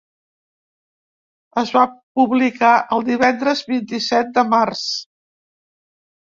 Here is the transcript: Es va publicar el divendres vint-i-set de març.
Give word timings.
Es 1.61 1.73
va 1.75 1.83
publicar 2.19 2.71
el 2.97 3.05
divendres 3.11 3.63
vint-i-set 3.73 4.33
de 4.39 4.45
març. 4.57 4.83